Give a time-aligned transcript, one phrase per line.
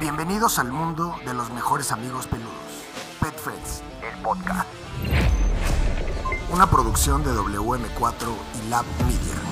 [0.00, 2.52] Bienvenidos al mundo de los mejores amigos peludos.
[3.20, 4.68] Pet Friends, el podcast.
[6.52, 9.48] Una producción de WM4 y Lab Media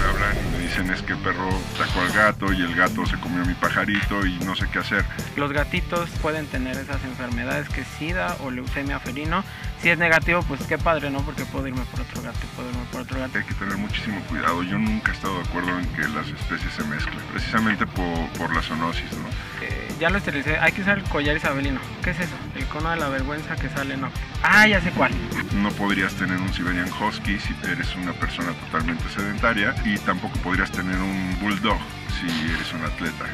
[0.00, 3.04] me hablan y me dicen es que el perro sacó al gato y el gato
[3.06, 5.04] se comió mi pajarito y no sé qué hacer.
[5.36, 9.44] Los gatitos pueden tener esas enfermedades que SIDA o leucemia felino.
[9.82, 11.22] Si es negativo, pues qué padre, ¿no?
[11.22, 13.38] Porque puedo irme por otro gato, puedo irme por otro gato.
[13.38, 14.62] Hay que tener muchísimo cuidado.
[14.62, 18.54] Yo nunca he estado de acuerdo en que las especies se mezclen, precisamente por, por
[18.54, 19.28] la zoonosis, ¿no?
[19.62, 20.58] Eh, ya lo esterilicé.
[20.58, 21.80] Hay que usar el collar isabelino.
[22.04, 22.34] ¿Qué es eso?
[22.56, 24.10] El cono de la vergüenza que sale, no.
[24.42, 25.12] Ah, ya sé cuál.
[25.54, 30.70] No podrías tener un Siberian Husky si eres una persona totalmente sedentaria y tampoco podrías
[30.70, 31.78] tener un Bulldog
[32.20, 33.24] si eres un atleta.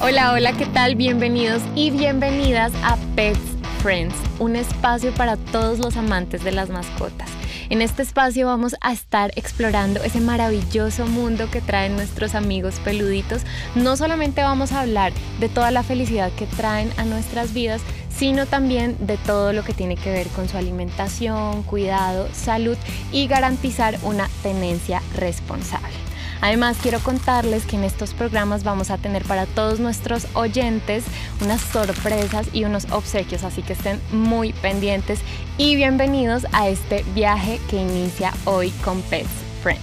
[0.00, 0.94] Hola, hola, ¿qué tal?
[0.94, 3.40] Bienvenidos y bienvenidas a Pets
[3.82, 7.28] Friends, un espacio para todos los amantes de las mascotas.
[7.68, 13.42] En este espacio vamos a estar explorando ese maravilloso mundo que traen nuestros amigos peluditos.
[13.74, 18.46] No solamente vamos a hablar de toda la felicidad que traen a nuestras vidas, sino
[18.46, 22.76] también de todo lo que tiene que ver con su alimentación, cuidado, salud
[23.10, 26.07] y garantizar una tenencia responsable.
[26.40, 31.04] Además, quiero contarles que en estos programas vamos a tener para todos nuestros oyentes
[31.40, 35.20] unas sorpresas y unos obsequios, así que estén muy pendientes
[35.56, 39.28] y bienvenidos a este viaje que inicia hoy con Pets
[39.62, 39.82] Friends.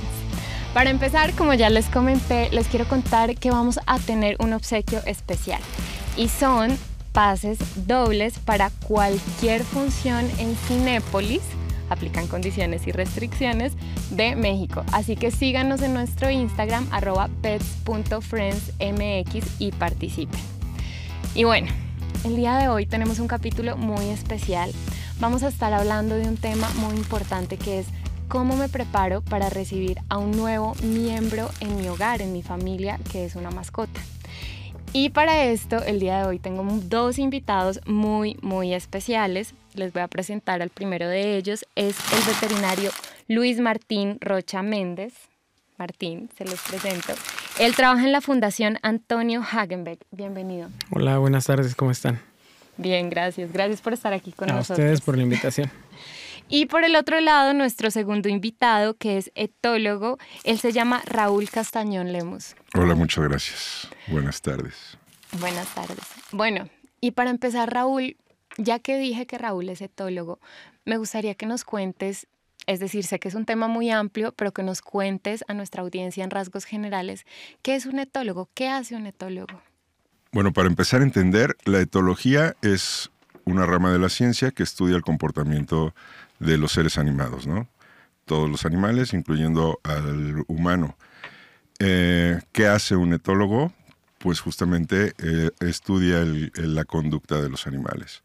[0.73, 5.01] Para empezar, como ya les comenté, les quiero contar que vamos a tener un obsequio
[5.05, 5.61] especial
[6.15, 6.77] y son
[7.11, 11.41] pases dobles para cualquier función en Cinépolis
[11.95, 13.73] aplican condiciones y restricciones
[14.11, 14.83] de México.
[14.91, 20.41] Así que síganos en nuestro Instagram arroba pets.friendsmx y participen.
[21.33, 21.67] Y bueno,
[22.23, 24.71] el día de hoy tenemos un capítulo muy especial.
[25.19, 27.87] Vamos a estar hablando de un tema muy importante que es
[28.27, 32.99] cómo me preparo para recibir a un nuevo miembro en mi hogar, en mi familia,
[33.11, 34.01] que es una mascota.
[34.93, 39.53] Y para esto, el día de hoy tengo dos invitados muy, muy especiales.
[39.75, 41.65] Les voy a presentar al primero de ellos.
[41.75, 42.91] Es el veterinario
[43.27, 45.13] Luis Martín Rocha Méndez.
[45.77, 47.13] Martín, se los presento.
[47.59, 49.99] Él trabaja en la Fundación Antonio Hagenbeck.
[50.11, 50.69] Bienvenido.
[50.91, 52.21] Hola, buenas tardes, ¿cómo están?
[52.77, 53.51] Bien, gracias.
[53.51, 54.79] Gracias por estar aquí con a nosotros.
[54.79, 55.69] A ustedes por la invitación.
[56.47, 61.49] Y por el otro lado, nuestro segundo invitado, que es etólogo, él se llama Raúl
[61.49, 62.55] Castañón Lemus.
[62.75, 63.87] Hola, muchas gracias.
[64.05, 64.95] Buenas tardes.
[65.39, 66.05] Buenas tardes.
[66.31, 66.69] Bueno,
[67.01, 68.17] y para empezar, Raúl,
[68.57, 70.39] ya que dije que Raúl es etólogo,
[70.85, 72.27] me gustaría que nos cuentes,
[72.67, 75.81] es decir, sé que es un tema muy amplio, pero que nos cuentes a nuestra
[75.81, 77.25] audiencia en rasgos generales,
[77.61, 78.49] ¿qué es un etólogo?
[78.53, 79.61] ¿Qué hace un etólogo?
[80.31, 83.09] Bueno, para empezar a entender, la etología es
[83.45, 85.93] una rama de la ciencia que estudia el comportamiento
[86.39, 87.67] de los seres animados, ¿no?
[88.25, 90.97] Todos los animales, incluyendo al humano.
[91.79, 93.71] Eh, ¿Qué hace un etólogo?
[94.25, 96.25] Pues justamente eh, estudia
[96.55, 98.23] la conducta de los animales.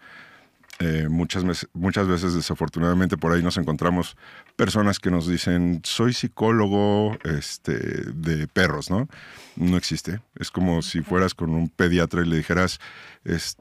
[0.79, 1.45] Eh, muchas,
[1.75, 4.17] muchas veces, desafortunadamente, por ahí nos encontramos
[4.57, 7.75] personas que nos dicen, soy psicólogo este,
[8.15, 9.11] de perros, ¿no?
[9.57, 10.23] No existe.
[10.37, 12.81] Es como si fueras con un pediatra y le dijeras,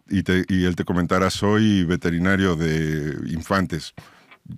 [0.09, 3.94] y, y él te comentara, soy veterinario de infantes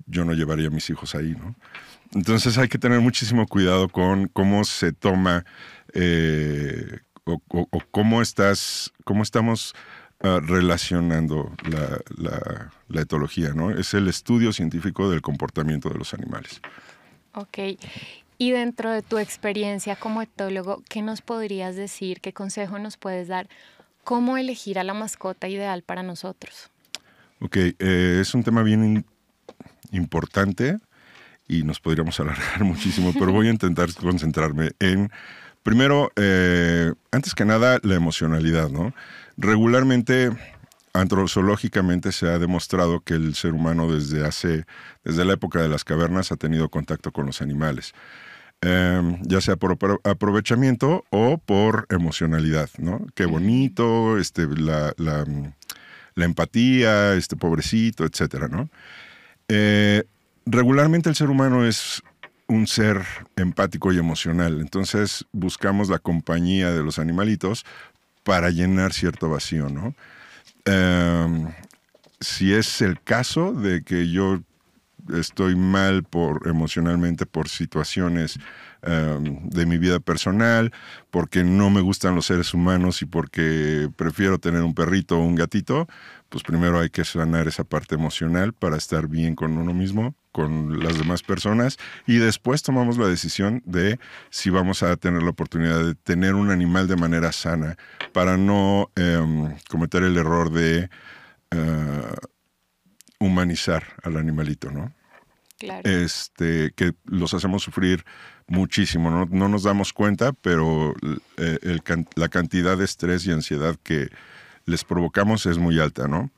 [0.05, 1.55] yo no llevaría a mis hijos ahí, ¿no?
[2.13, 5.45] Entonces hay que tener muchísimo cuidado con cómo se toma
[5.93, 6.99] eh,
[7.47, 9.73] o, cómo estás, cómo estamos
[10.21, 13.71] ah, relacionando la, etología, ¿no?
[13.71, 16.61] Es el estudio científico del comportamiento de los animales.
[17.33, 17.59] Ok.
[18.37, 22.21] Y dentro de tu experiencia como etólogo, ¿qué nos podrías decir?
[22.21, 23.47] ¿Qué consejo nos puedes dar?
[24.03, 26.71] ¿Cómo elegir a la mascota ideal para nosotros?
[27.39, 29.05] Ok, eh, es un tema bien
[29.91, 30.77] importante
[31.47, 35.11] y nos podríamos alargar muchísimo, pero voy a intentar concentrarme en,
[35.63, 38.93] primero, eh, antes que nada, la emocionalidad, ¿no?
[39.37, 40.31] Regularmente,
[40.93, 44.65] antropológicamente se ha demostrado que el ser humano desde hace,
[45.03, 47.93] desde la época de las cavernas ha tenido contacto con los animales.
[48.63, 53.07] Em, ya sea por aprovechamiento o por emocionalidad, ¿no?
[53.15, 55.25] Qué bonito, este, la, la,
[56.13, 58.69] la empatía, este pobrecito, etcétera, ¿no?
[59.47, 60.03] Eh,
[60.45, 62.03] regularmente el ser humano es
[62.51, 63.01] un ser
[63.37, 67.65] empático y emocional, entonces buscamos la compañía de los animalitos
[68.23, 69.95] para llenar cierto vacío, ¿no?
[70.65, 71.47] Em,
[72.19, 74.41] si es el caso de que yo
[75.15, 78.37] estoy mal por emocionalmente por situaciones
[78.83, 80.73] em, de mi vida personal,
[81.09, 85.35] porque no me gustan los seres humanos y porque prefiero tener un perrito o un
[85.35, 85.87] gatito,
[86.29, 90.79] pues primero hay que sanar esa parte emocional para estar bien con uno mismo con
[90.83, 93.99] las demás personas y después tomamos la decisión de
[94.29, 97.77] si vamos a tener la oportunidad de tener un animal de manera sana
[98.13, 100.89] para no em, cometer el error de
[101.51, 102.15] eh,
[103.19, 104.93] humanizar al animalito, ¿no?
[105.59, 105.87] Claro.
[105.87, 108.03] Este, que los hacemos sufrir
[108.47, 110.95] muchísimo, no, no nos damos cuenta, pero
[111.37, 111.83] eh, el
[112.15, 114.09] la cantidad de estrés y ansiedad que
[114.65, 116.31] les provocamos es muy alta, ¿no?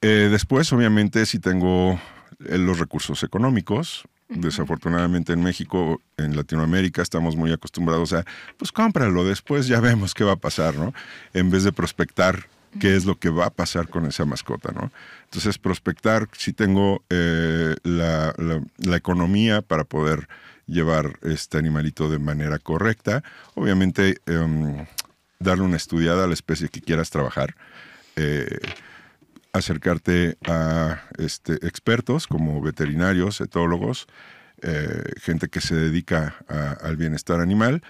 [0.00, 2.00] Eh, después, obviamente, si tengo
[2.38, 8.24] los recursos económicos, desafortunadamente en México, en Latinoamérica, estamos muy acostumbrados a,
[8.56, 10.92] pues cómpralo, después ya vemos qué va a pasar, ¿no?
[11.32, 12.46] En vez de prospectar
[12.80, 14.92] qué es lo que va a pasar con esa mascota, ¿no?
[15.24, 20.28] Entonces, prospectar si tengo eh, la, la- la economía para poder
[20.66, 23.22] llevar este animalito de manera correcta.
[23.54, 24.84] Obviamente, em,
[25.40, 27.54] darle una estudiada a la especie que quieras trabajar.
[28.16, 28.58] Eh,
[29.52, 34.06] acercarte a este, expertos como veterinarios, etólogos,
[34.62, 37.82] eh, gente que se dedica a- al bienestar animal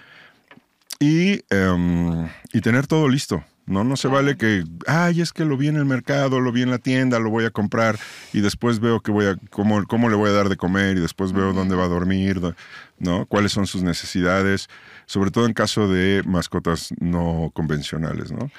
[0.99, 3.43] y, em, y tener todo listo.
[3.65, 6.63] No, no se vale que, ay, es que lo vi en el mercado, lo vi
[6.63, 7.99] en la tienda, lo voy a comprar
[8.33, 11.01] y después veo que voy a, cómo, cómo le voy a dar de comer y
[11.01, 12.55] después veo dónde va a dormir, do-
[12.97, 13.27] ¿no?
[13.27, 14.69] Cuáles son sus necesidades,
[15.05, 18.49] sobre todo en caso de mascotas no convencionales, ¿no?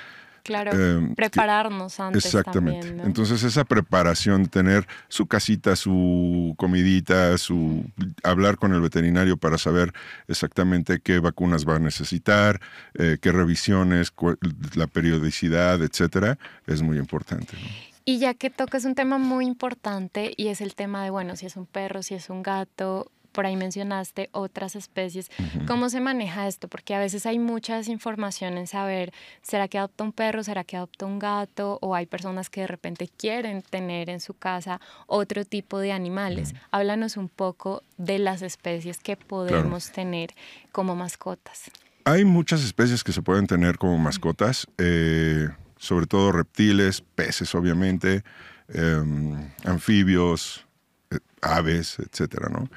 [0.43, 2.81] Claro, Em, que- prepararnos antes Exactamente.
[2.81, 3.05] también, ¿no?
[3.05, 7.85] Entonces esa preparación, tener su casita, su comidita, su
[8.23, 9.93] hablar con el veterinario para saber
[10.29, 12.61] exactamente qué vacunas va a necesitar,
[12.95, 14.39] eh, qué revisiones, cu-
[14.75, 17.57] la periodicidad, etcétera, es muy importante.
[17.57, 17.69] ¿no?
[18.05, 21.47] Y ya que tocas un tema muy importante y es el tema de, bueno, si
[21.47, 25.31] es un perro, si es un gato, por ahí mencionaste otras especies.
[25.67, 26.69] ¿Cómo se maneja esto?
[26.69, 29.13] Porque a veces hay mucha desinformación en saber,
[29.43, 30.43] ¿será que adopta un perro?
[30.43, 31.79] ¿Será que adopta un gato?
[31.81, 36.55] O hay personas que de repente quieren tener en su casa otro tipo de animales.
[36.71, 40.35] Háblanos un poco de las especies que podemos tener
[40.73, 41.71] como mascotas.
[42.05, 48.25] Hay muchas especies que se pueden tener como mascotas, eh, sobre todo reptiles, peces obviamente,
[48.69, 50.67] em, anfibios,
[51.11, 52.69] eh, aves, etcétera, ¿no?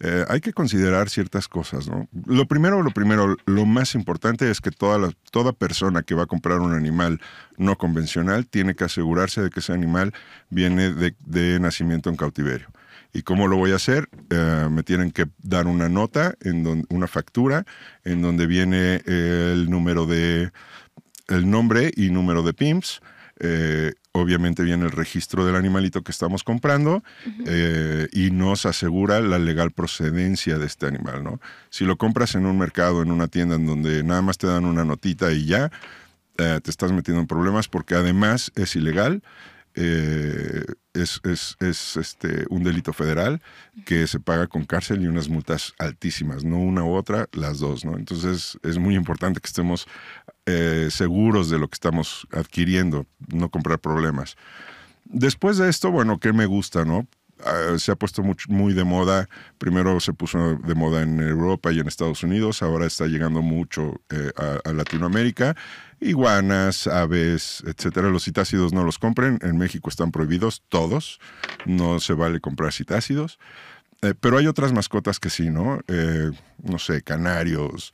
[0.00, 2.08] Eh, hay que considerar ciertas cosas, ¿no?
[2.26, 6.22] Lo primero, lo primero, lo más importante es que toda, la- toda persona que va
[6.22, 7.20] a comprar un animal
[7.56, 10.12] no convencional tiene que asegurarse de que ese animal
[10.50, 12.68] viene de, de nacimiento en cautiverio.
[13.12, 14.08] ¿Y cómo lo voy a hacer?
[14.30, 17.64] Eh, me tienen que dar una nota, en una factura,
[18.04, 20.52] en donde viene el número de,
[21.28, 23.00] el nombre y número de PIMS.
[23.40, 27.02] eh, obviamente viene el registro del animalito que estamos comprando
[27.46, 31.40] eh, y nos asegura la legal procedencia de este animal, ¿no?
[31.70, 34.64] Si lo compras en un mercado, en una tienda en donde nada más te dan
[34.64, 35.70] una notita y ya,
[36.38, 39.22] eh, te estás metiendo en problemas porque además es ilegal,
[39.74, 40.64] eh,
[41.00, 43.40] es, es- es, este, un delito federal
[43.84, 47.84] que se paga con cárcel y unas multas altísimas, no una u otra, las dos,
[47.84, 47.96] ¿no?
[47.96, 49.86] Entonces es muy importante que estemos
[50.46, 54.36] eh, seguros de lo que estamos adquiriendo, no comprar problemas.
[55.04, 57.06] Después de esto, bueno, ¿qué me gusta, no?
[57.44, 59.28] Ah, se ha puesto muy de moda.
[59.58, 64.00] Primero se puso de moda en Europa y en Estados Unidos, ahora está llegando mucho
[64.10, 65.56] eh, a, a Latinoamérica.
[66.00, 68.08] Iguanas, aves, etcétera.
[68.08, 69.38] Los citácidos no los compren.
[69.42, 71.20] En México están prohibidos todos.
[71.66, 73.38] No se vale comprar citácidos.
[74.02, 75.80] Eh, pero hay otras mascotas que sí, ¿no?
[75.88, 76.30] Eh,
[76.62, 77.92] no sé, canarios,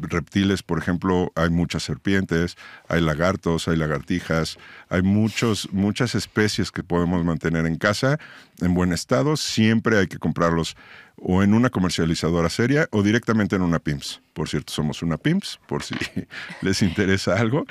[0.00, 2.56] reptiles, por ejemplo, hay muchas serpientes,
[2.88, 8.18] hay lagartos, hay lagartijas, hay muchos, muchas especies que podemos mantener en casa
[8.60, 9.36] en buen estado.
[9.36, 10.76] Siempre hay que comprarlos
[11.20, 14.20] o en una comercializadora seria o directamente en una PIMS.
[14.32, 15.94] Por cierto, somos una PIMS, por si
[16.62, 17.64] les interesa algo.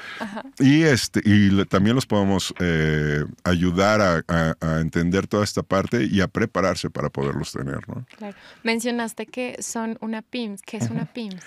[0.60, 5.64] Y, este, y le- también los podemos eh, ayudar a, a- a entender toda esta
[5.64, 7.88] parte y a prepararse para poderlos tener.
[7.88, 8.06] ¿no?
[8.18, 8.36] Claro.
[8.64, 10.62] Mencionaste que son una PIMS.
[10.64, 11.44] ¿Qué es una PIMS?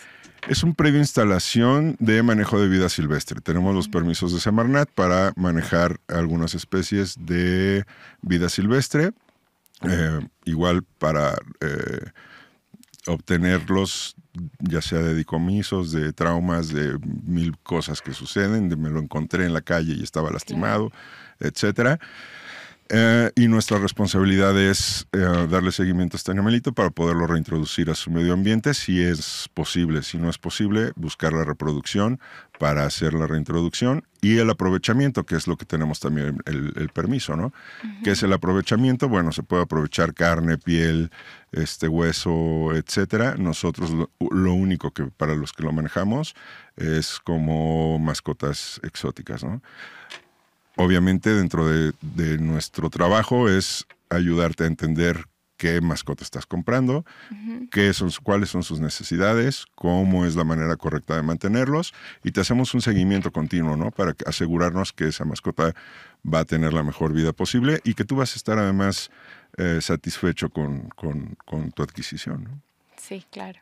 [0.49, 3.43] Es un previo instalación de manejo de vida silvestre.
[3.43, 7.85] Tenemos los permisos de Semarnat para manejar algunas especies de
[8.23, 9.13] vida silvestre.
[9.89, 12.11] Eh, igual para eh,
[13.07, 14.15] obtenerlos,
[14.59, 19.47] ya sea de decomisos, de traumas, de mil cosas que suceden, de me lo encontré
[19.47, 20.91] en la calle y estaba lastimado,
[21.39, 21.99] etcétera.
[22.93, 25.19] Eh, y nuestra responsabilidad es eh,
[25.49, 30.03] darle seguimiento a este animalito para poderlo reintroducir a su medio ambiente si es posible.
[30.03, 32.19] Si no es posible, buscar la reproducción
[32.59, 36.89] para hacer la reintroducción y el aprovechamiento, que es lo que tenemos también el, el
[36.89, 37.53] permiso, ¿no?
[38.03, 39.09] ¿Qué es el aprovechamiento?
[39.09, 41.13] Bueno, se puede aprovechar carne, piel,
[41.53, 43.37] este hueso, etcétera.
[43.39, 46.35] Nosotros lo, lo único que para los que lo manejamos
[46.77, 49.63] es como mascotas exóticas, ¿no?
[50.81, 55.27] Obviamente dentro de, de nuestro trabajo es ayudarte a entender
[55.59, 57.05] qué mascota estás comprando,
[57.71, 61.93] qué son, cuáles son sus necesidades, cómo es la manera correcta de mantenerlos
[62.25, 63.91] y te hacemos un seguimiento continuo, ¿no?
[63.91, 65.75] Para asegurarnos que esa mascota
[66.25, 69.11] va a tener la mejor vida posible y que tú vas a estar además
[69.59, 72.63] eh, satisfecho con, con, con tu adquisición, ¿no?
[72.97, 73.59] Sí, claro.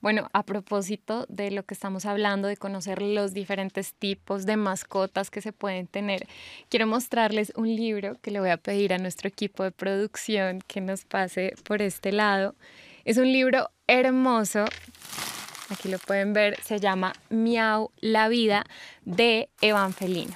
[0.00, 5.30] Bueno, a propósito de lo que estamos hablando, de conocer los diferentes tipos de mascotas
[5.30, 6.26] que se pueden tener,
[6.68, 10.80] quiero mostrarles un libro que le voy a pedir a nuestro equipo de producción que
[10.80, 12.54] nos pase por este lado.
[13.04, 14.64] Es un libro hermoso.
[15.70, 18.64] Aquí lo pueden ver, se llama Miau, la vida
[19.04, 20.34] de Evangelino.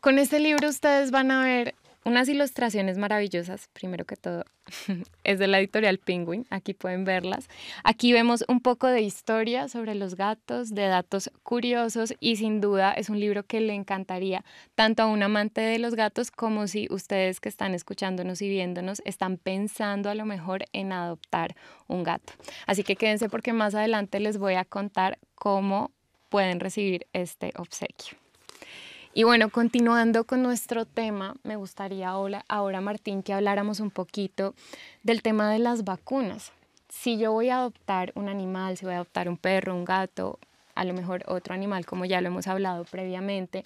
[0.00, 4.44] Con este libro ustedes van a ver unas ilustraciones maravillosas, primero que todo,
[5.24, 7.48] es de la editorial Penguin, aquí pueden verlas.
[7.84, 12.92] Aquí vemos un poco de historia sobre los gatos, de datos curiosos y sin duda
[12.92, 16.86] es un libro que le encantaría tanto a un amante de los gatos como si
[16.90, 21.54] ustedes que están escuchándonos y viéndonos están pensando a lo mejor en adoptar
[21.86, 22.32] un gato.
[22.66, 25.90] Así que quédense porque más adelante les voy a contar cómo
[26.28, 28.16] pueden recibir este obsequio.
[29.12, 34.54] Y bueno, continuando con nuestro tema, me gustaría ahora, ahora, Martín, que habláramos un poquito
[35.02, 36.52] del tema de las vacunas.
[36.88, 40.38] Si yo voy a adoptar un animal, si voy a adoptar un perro, un gato,
[40.76, 43.64] a lo mejor otro animal, como ya lo hemos hablado previamente,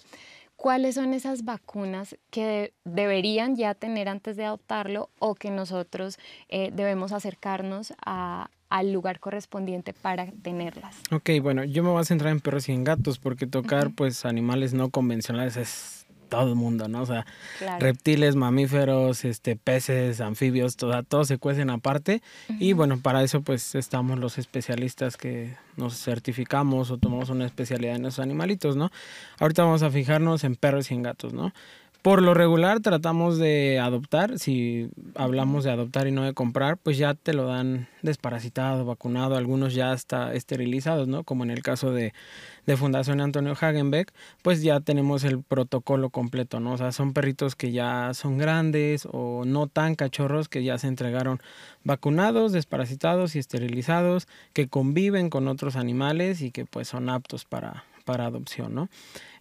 [0.55, 6.17] ¿cuáles son esas vacunas que deberían ya tener antes de adoptarlo o que nosotros
[6.49, 10.97] eh, debemos acercarnos a, al lugar correspondiente para tenerlas.
[11.09, 14.25] Ok, bueno, yo me voy a centrar en perros y en gatos porque tocar pues
[14.25, 17.03] animales no convencionales es todo el mundo, ¿no?
[17.03, 17.25] O sea,
[17.79, 22.21] reptiles, mamíferos, este, peces, anfibios, todo, todo se cuecen aparte.
[22.59, 27.95] Y bueno, para eso pues estamos los especialistas que nos certificamos o tomamos una especialidad
[27.95, 28.91] en esos animalitos, ¿no?
[29.39, 31.53] Ahorita vamos a fijarnos en perros y en gatos, ¿no?
[32.05, 36.99] Por lo regular tratamos de adoptar, si hablamos de adoptar y no de comprar, pues
[36.99, 41.23] ya te lo dan desparasitado, vacunado, algunos ya está esterilizados, ¿no?
[41.23, 42.13] Como en el caso de,
[42.67, 46.73] de Fundación Antonio Hagenbeck, pues ya tenemos el protocolo completo, ¿no?
[46.73, 50.85] O sea, son perritos que ya son grandes o no tan cachorros que ya se
[50.85, 51.41] entregaron
[51.83, 57.83] vacunados, desparasitados y esterilizados, que conviven con otros animales y que pues son aptos para,
[58.05, 58.89] para adopción, ¿no?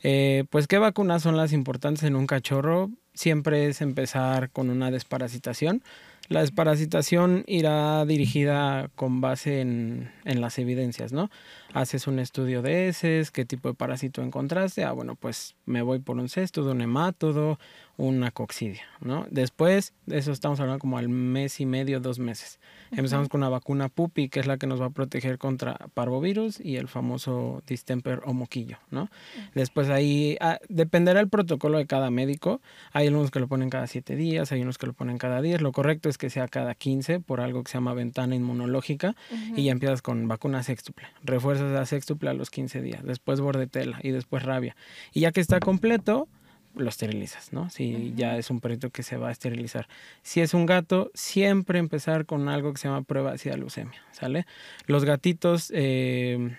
[0.03, 2.91] Eh, pues, ¿qué vacunas son las importantes en un cachorro?
[3.13, 5.83] Siempre es empezar con una desparasitación.
[6.29, 11.31] La desparasitación irá dirigida con base en, en, las evidencias, ¿no?
[11.75, 14.85] Haces un estudio de heces, qué tipo de parásito encontraste.
[14.85, 17.59] Ah, bueno, pues me voy por un cesto de un hemátodo,
[17.97, 19.27] una coccidia, ¿no?
[19.31, 22.61] Después, de eso estamos hablando como al mes y medio, dos meses.
[22.91, 26.61] Empezamos con una vacuna pupi, que es la que nos va a proteger contra parvovirus
[26.61, 29.11] y el famoso distemper o moquillo, ¿no?
[29.55, 32.61] Después ahí ah, dependerá el protocolo de cada médico.
[32.93, 35.61] Hay algunos que lo ponen cada siete días, hay unos que lo ponen cada diez.
[35.61, 39.17] Lo correcto es que sea cada 15 por algo que se llama ventana inmunológica
[39.57, 41.09] y ya empiezas con vacuna sextuple.
[41.25, 44.77] Refuerzas la sextuple a los 15 días, después bordetela y después rabia.
[45.13, 46.29] Y ya que está completo,
[46.75, 47.71] lo esterilizas, ¿no?
[47.71, 49.89] Si ya es un perrito que se va a esterilizar.
[50.23, 54.47] Si es un gato, siempre empezar con algo que se llama prueba de leucemia, ¿sale?
[54.87, 56.57] Los gatitos, eh,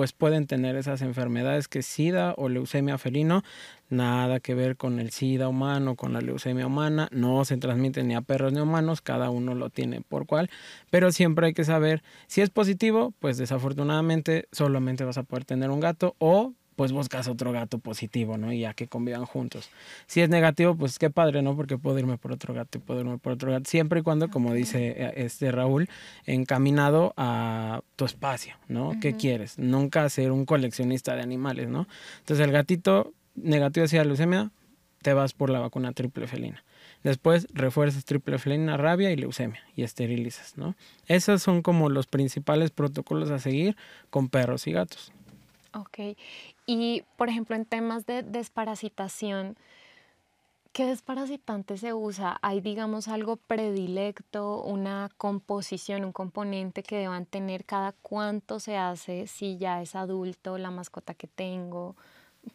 [0.00, 3.42] pues pueden tener esas enfermedades que SIDA o leucemia felino,
[3.90, 8.14] nada que ver con el SIDA humano, con la leucemia humana, no se transmiten ni
[8.14, 10.48] a perros ni a humanos, cada uno lo tiene por cual,
[10.88, 15.68] pero siempre hay que saber si es positivo, pues desafortunadamente solamente vas a poder tener
[15.68, 18.54] un gato o pues buscas otro gato positivo, ¿no?
[18.54, 19.68] Y ya que convivan juntos.
[20.06, 21.54] Si es negativo, pues qué padre, ¿no?
[21.54, 23.68] Porque puedo irme por otro gato y puedo irme por otro gato.
[23.68, 25.90] Siempre y cuando, como dice eh, este Raúl,
[26.24, 28.94] encaminado a tu espacio, ¿no?
[28.98, 29.58] ¿Qué quieres?
[29.58, 31.86] Nunca ser un coleccionista de animales, ¿no?
[32.20, 34.50] Entonces el gatito negativo hacia leucemia,
[35.02, 36.64] te vas por la vacuna triple felina.
[37.02, 40.76] Después refuerzas triple felina, rabia y leucemia y esterilizas, ¿no?
[41.08, 43.76] Esos son como los principales protocolos a seguir
[44.08, 45.12] con perros y gatos.
[45.72, 46.16] Ok.
[46.66, 49.56] Y, por ejemplo, en temas de desparasitación,
[50.72, 52.38] ¿qué desparasitante se usa?
[52.42, 57.64] ¿Hay, digamos, algo predilecto, una composición, un componente que deban tener?
[57.64, 61.96] ¿Cada cuánto se hace si ya es adulto la mascota que tengo?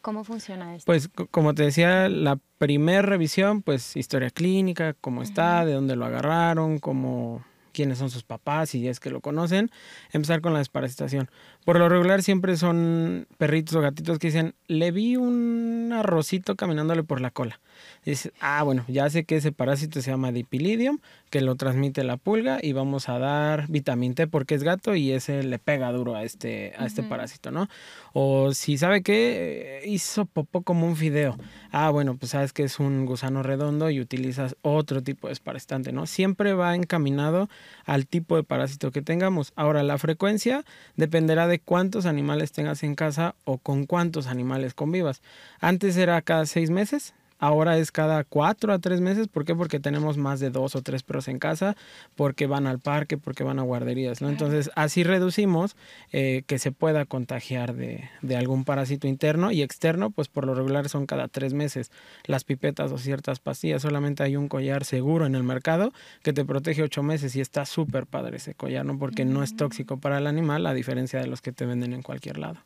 [0.00, 0.86] ¿Cómo funciona esto?
[0.86, 6.06] Pues como te decía, la primera revisión, pues historia clínica, cómo está, de dónde lo
[6.06, 7.44] agarraron, cómo
[7.76, 9.70] quiénes son sus papás, si es que lo conocen,
[10.10, 11.28] empezar con la desparasitación.
[11.66, 17.04] Por lo regular siempre son perritos o gatitos que dicen, le vi un arrocito caminándole
[17.04, 17.60] por la cola.
[18.04, 20.98] Dice, ah, bueno, ya sé que ese parásito se llama Dipilidium,
[21.30, 25.12] que lo transmite la pulga y vamos a dar vitamina T porque es gato y
[25.12, 27.68] ese le pega duro a este, a este parásito, ¿no?
[28.12, 31.36] O si sabe que hizo popó como un fideo.
[31.70, 35.92] Ah, bueno, pues sabes que es un gusano redondo y utilizas otro tipo de desparasitante,
[35.92, 36.06] ¿no?
[36.06, 37.48] Siempre va encaminado
[37.84, 39.52] al tipo de parásito que tengamos.
[39.56, 40.64] Ahora, la frecuencia
[40.96, 45.22] dependerá de cuántos animales tengas en casa o con cuántos animales convivas.
[45.60, 49.28] Antes era cada seis meses, Ahora es cada cuatro a tres meses.
[49.28, 49.54] ¿Por qué?
[49.54, 51.76] Porque tenemos más de dos o tres perros en casa,
[52.14, 54.28] porque van al parque, porque van a guarderías, ¿no?
[54.28, 55.76] Entonces, así reducimos
[56.12, 60.54] eh, que se pueda contagiar de, de, algún parásito interno y externo, pues por lo
[60.54, 61.90] regular son cada tres meses.
[62.24, 66.44] Las pipetas o ciertas pastillas, solamente hay un collar seguro en el mercado que te
[66.44, 68.98] protege ocho meses y está súper padre ese collar, ¿no?
[68.98, 69.56] Porque no es mm.
[69.56, 72.65] tóxico para el animal, a diferencia de los que te venden en cualquier lado.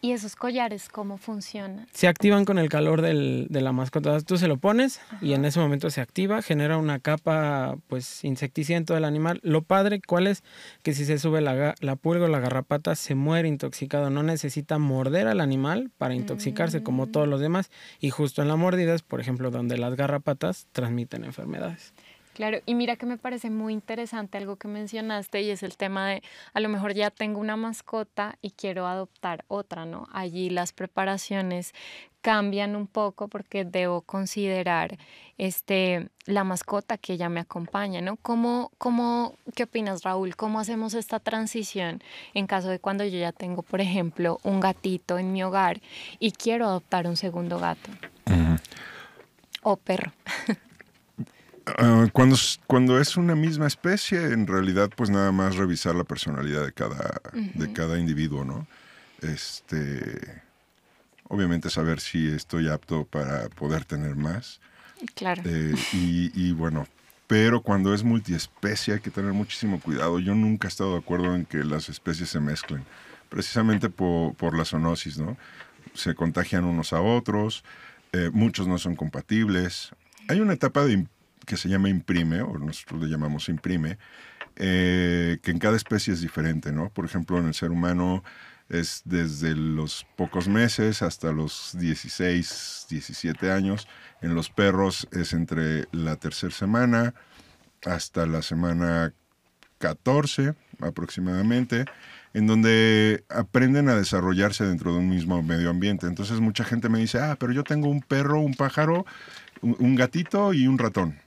[0.00, 1.88] ¿Y esos collares cómo funcionan?
[1.92, 4.20] Se activan con el calor del, de la mascota.
[4.20, 8.76] Tú se lo pones y en ese momento se activa, genera una capa pues insecticida
[8.76, 9.40] en todo el animal.
[9.42, 10.44] Lo padre, ¿cuál es?
[10.84, 14.08] Que si se sube la, la pulga o la garrapata, se muere intoxicado.
[14.08, 17.12] No necesita morder al animal para intoxicarse como mm.
[17.12, 17.70] todos los demás.
[17.98, 21.92] Y justo en la mordida es, por ejemplo, donde las garrapatas transmiten enfermedades.
[22.38, 26.06] Claro, y mira que me parece muy interesante algo que mencionaste y es el tema
[26.06, 26.22] de
[26.54, 30.06] a lo mejor ya tengo una mascota y quiero adoptar otra, ¿no?
[30.12, 31.74] Allí las preparaciones
[32.20, 34.98] cambian un poco porque debo considerar
[35.36, 38.14] este la mascota que ya me acompaña, ¿no?
[38.14, 40.36] ¿Cómo, cómo, ¿Qué opinas, Raúl?
[40.36, 42.04] ¿Cómo hacemos esta transición
[42.34, 45.80] en caso de cuando yo ya tengo, por ejemplo, un gatito en mi hogar
[46.20, 47.90] y quiero adoptar un segundo gato?
[49.62, 50.12] O perro.
[51.76, 56.64] Ah, cuando, cuando es una misma especie, en realidad, pues nada más revisar la personalidad
[56.64, 58.66] de cada, de cada individuo, ¿no?
[59.20, 60.42] Este,
[61.24, 64.60] obviamente saber si estoy apto para poder tener más.
[65.14, 65.42] Claro.
[65.44, 66.86] Eh, y, bueno,
[67.26, 70.18] pero cuando es multiespecie hay que tener muchísimo cuidado.
[70.18, 72.84] Yo nunca he estado de acuerdo en que las especies se mezclen,
[73.28, 75.36] precisamente por, por la zoonosis, ¿no?
[75.94, 77.64] Se contagian unos a otros,
[78.12, 79.90] eh, muchos no son compatibles.
[80.28, 81.06] Hay una etapa de
[81.48, 83.98] que se llama imprime, o nosotros le llamamos imprime,
[84.56, 86.90] eh, que en cada especie es diferente, ¿no?
[86.90, 88.22] Por ejemplo, en el ser humano
[88.68, 93.88] es desde los pocos meses hasta los 16, 17 años.
[94.20, 97.14] En los perros es entre la tercera semana
[97.86, 99.14] hasta la semana
[99.78, 101.86] 14 aproximadamente,
[102.34, 106.06] en donde aprenden a desarrollarse dentro de un mismo medio ambiente.
[106.06, 109.06] Entonces mucha gente me dice, ah, pero yo tengo un perro, un pájaro,
[109.62, 111.18] un gatito y un ratón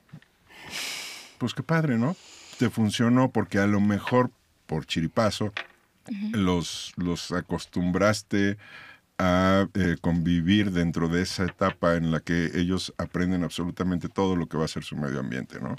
[1.38, 2.16] pues qué padre, ¿no?
[2.58, 4.30] Te funcionó porque a lo mejor
[4.66, 5.52] por chiripazo
[6.32, 8.58] los, los acostumbraste
[9.18, 14.46] a eh, convivir dentro de esa etapa en la que ellos aprenden absolutamente todo lo
[14.46, 15.76] que va a ser su medio ambiente, ¿no?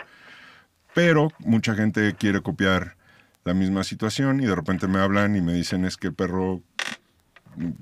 [0.94, 2.96] Pero mucha gente quiere copiar
[3.44, 6.62] la misma situación y de repente me hablan y me dicen es que el perro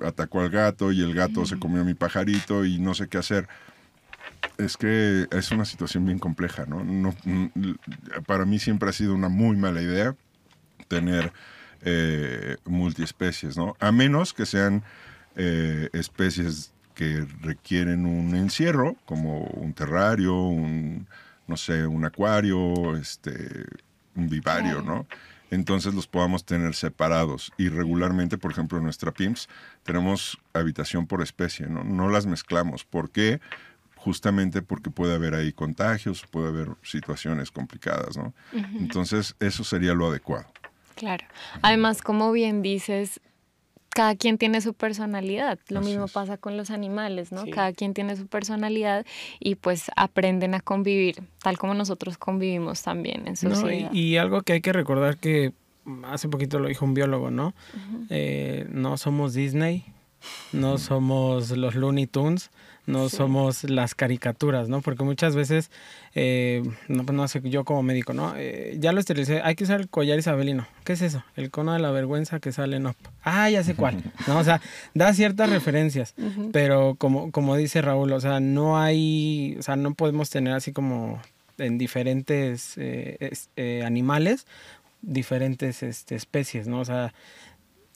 [0.03, 3.17] atacó al gato y el gato se comió a mi pajarito y no sé qué
[3.17, 3.47] hacer
[4.65, 6.83] es que es una situación bien compleja, ¿no?
[6.83, 7.15] no
[8.25, 10.15] para mí siempre ha sido una muy mala idea
[10.87, 11.31] tener
[11.83, 13.75] eh, multiespecies, ¿no?
[13.79, 14.83] A menos que sean
[15.35, 21.07] eh, especies que requieren un encierro, como un terrario, un,
[21.47, 23.65] no sé, un acuario, este,
[24.15, 25.07] un vivario, ¿no?
[25.49, 27.51] Entonces los podamos tener separados.
[27.57, 29.49] Y regularmente, por ejemplo, en nuestra PIMS
[29.83, 31.83] tenemos habitación por especie, ¿no?
[31.83, 32.85] No las mezclamos.
[32.85, 33.41] ¿Por qué?
[34.03, 38.33] Justamente porque puede haber ahí contagios, puede haber situaciones complicadas, ¿no?
[38.79, 40.47] Entonces, eso sería lo adecuado.
[40.95, 41.25] Claro.
[41.61, 43.21] Además, como bien dices,
[43.89, 45.59] cada quien tiene su personalidad.
[45.69, 47.45] Lo mismo pasa con los animales, ¿no?
[47.51, 49.05] Cada quien tiene su personalidad
[49.39, 53.91] y pues aprenden a convivir, tal como nosotros convivimos también en sociedad.
[53.93, 55.53] y, algo que hay que recordar que
[56.05, 57.53] hace poquito lo dijo un biólogo, ¿no?
[58.09, 59.85] Eh, no somos Disney,
[60.51, 62.51] no somos los Looney Tunes,
[62.87, 64.81] no somos las caricaturas, ¿no?
[64.81, 65.71] Porque muchas veces,
[66.15, 68.33] eh, no, pues no sé, yo como médico, ¿no?
[68.35, 70.67] Eh, ya lo esterilicé, hay que usar el collar isabelino.
[70.83, 71.23] ¿Qué es eso?
[71.35, 72.91] El cono de la vergüenza que sale en
[73.23, 74.39] Ah, ya sé cuál, ¿no?
[74.39, 74.61] O sea,
[74.93, 76.15] da ciertas referencias,
[76.51, 80.71] pero como, como dice Raúl, o sea, no hay, o sea, no podemos tener así
[80.71, 81.21] como
[81.57, 84.47] en diferentes eh, animales
[85.01, 86.79] diferentes este, especies, ¿no?
[86.79, 87.13] O sea,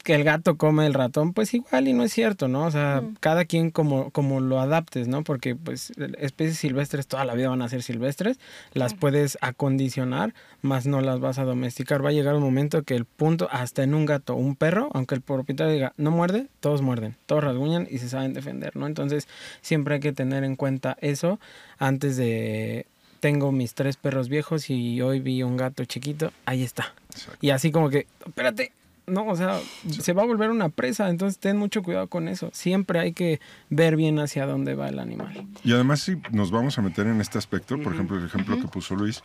[0.05, 2.65] que el gato come el ratón, pues igual y no es cierto, ¿no?
[2.65, 3.15] O sea, mm.
[3.21, 5.23] cada quien como, como lo adaptes, ¿no?
[5.23, 8.39] Porque pues especies silvestres toda la vida van a ser silvestres,
[8.73, 12.05] las puedes acondicionar, más no las vas a domesticar.
[12.05, 15.15] Va a llegar un momento que el punto, hasta en un gato, un perro, aunque
[15.15, 18.85] el propietario diga, no muerde, todos muerden, todos rasguñan y se saben defender, ¿no?
[18.85, 19.27] Entonces
[19.61, 21.39] siempre hay que tener en cuenta eso
[21.79, 22.85] antes de
[23.21, 26.93] tengo mis tres perros viejos y hoy vi un gato chiquito, ahí está.
[27.41, 28.71] Y así como que, espérate,
[29.07, 32.49] no, o sea, se va a volver una presa, entonces ten mucho cuidado con eso.
[32.53, 33.39] Siempre hay que
[33.69, 35.47] ver bien hacia dónde va el animal.
[35.63, 38.67] Y además si nos vamos a meter en este aspecto, por ejemplo, el ejemplo que
[38.67, 39.23] puso Luis,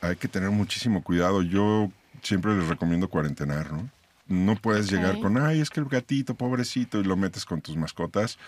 [0.00, 1.42] hay que tener muchísimo cuidado.
[1.42, 1.90] Yo
[2.22, 3.88] siempre les recomiendo cuarentenar, ¿no?
[4.26, 7.76] No puedes llegar con, ay, es que el gatito, pobrecito, y lo metes con tus
[7.76, 8.38] mascotas.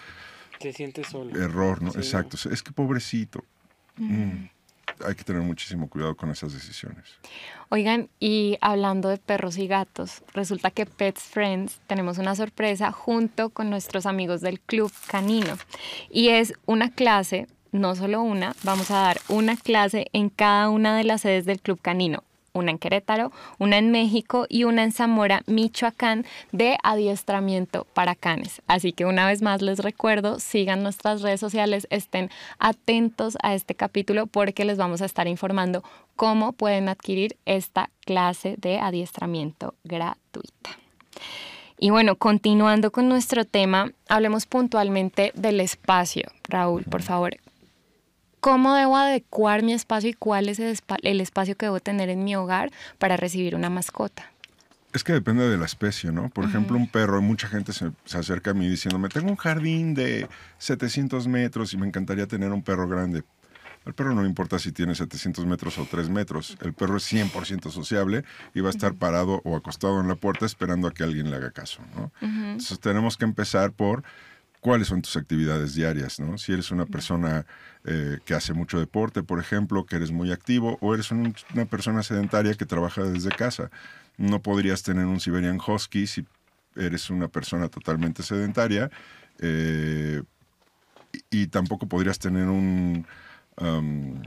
[0.58, 1.38] Te sientes solo.
[1.38, 1.90] Error, ¿no?
[1.90, 2.38] Exacto.
[2.50, 3.44] Es que pobrecito.
[3.96, 4.46] Mm
[5.06, 7.04] hay que tener muchísimo cuidado con esas decisiones.
[7.68, 13.50] Oigan, y hablando de perros y gatos, resulta que Pets Friends tenemos una sorpresa junto
[13.50, 15.56] con nuestros amigos del Club Canino.
[16.10, 20.96] Y es una clase, no solo una, vamos a dar una clase en cada una
[20.96, 22.22] de las sedes del Club Canino
[22.56, 28.62] una en Querétaro, una en México y una en Zamora, Michoacán, de adiestramiento para canes.
[28.66, 33.74] Así que una vez más les recuerdo, sigan nuestras redes sociales, estén atentos a este
[33.74, 35.84] capítulo porque les vamos a estar informando
[36.16, 40.70] cómo pueden adquirir esta clase de adiestramiento gratuita.
[41.78, 46.30] Y bueno, continuando con nuestro tema, hablemos puntualmente del espacio.
[46.48, 47.36] Raúl, por favor,
[48.46, 52.36] ¿Cómo debo adecuar mi espacio y cuál es el, espacio que debo tener en mi
[52.36, 54.30] hogar para recibir una mascota?
[54.92, 56.28] Es que depende de la especie, ¿no?
[56.28, 60.28] Por ejemplo, un perro, mucha gente se, acerca a mí diciéndome, tengo un jardín de
[60.58, 63.24] 700 metros y me encantaría tener un perro grande.
[63.84, 66.56] Al perro no importa si tiene 700 metros o 3 metros.
[66.60, 68.22] El perro es 100% sociable
[68.54, 71.36] y va a estar parado o acostado en la puerta esperando a que alguien le
[71.36, 72.12] haga caso, ¿no?
[72.20, 74.04] Entonces tenemos que empezar por
[74.66, 76.38] cuáles son tus actividades diarias, ¿no?
[76.38, 77.46] Si eres una persona
[77.84, 82.02] eh, que hace mucho deporte, por ejemplo, que eres muy activo, o eres una persona
[82.02, 83.70] sedentaria que trabaja desde casa.
[84.16, 86.26] No podrías tener un Siberian Husky si
[86.74, 88.90] eres una persona totalmente sedentaria,
[89.38, 90.24] eh,
[91.30, 93.06] y, tampoco podrías tener un
[93.58, 94.20] um,